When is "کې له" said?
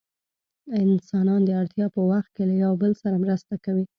2.35-2.55